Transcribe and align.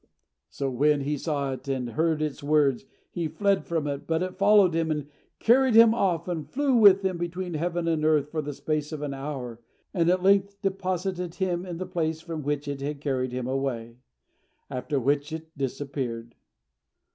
So, 0.49 0.67
when 0.71 1.01
he 1.01 1.15
saw 1.15 1.53
it 1.53 1.67
and 1.67 1.91
heard 1.91 2.23
its 2.23 2.41
words, 2.41 2.87
he 3.11 3.27
fled 3.27 3.67
from 3.67 3.85
it; 3.85 4.07
but 4.07 4.23
it 4.23 4.35
followed 4.39 4.73
him 4.73 4.89
and 4.89 5.05
carried 5.37 5.75
him 5.75 5.93
off, 5.93 6.27
and 6.27 6.49
flew 6.49 6.75
with 6.75 7.05
him 7.05 7.19
between 7.19 7.53
heaven 7.53 7.87
and 7.87 8.03
earth 8.03 8.31
for 8.31 8.41
the 8.41 8.55
space 8.55 8.91
of 8.91 9.03
an 9.03 9.13
hour, 9.13 9.59
and 9.93 10.09
at 10.09 10.23
length 10.23 10.59
deposited 10.63 11.35
him 11.35 11.67
in 11.67 11.77
the 11.77 11.85
place 11.85 12.19
from 12.19 12.41
which 12.41 12.67
it 12.67 12.81
had 12.81 12.99
carried 12.99 13.31
him 13.31 13.45
away; 13.45 13.97
after 14.71 14.99
which 14.99 15.31
it 15.31 15.55
disappeared. 15.55 16.33